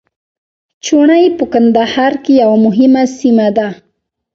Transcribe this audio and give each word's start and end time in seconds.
چوڼۍ 0.85 1.23
په 1.37 1.43
کندهار 1.53 2.13
کي 2.23 2.31
یوه 2.41 2.57
مهمه 2.65 3.03
سیمه 3.19 3.47
ده. 3.57 3.67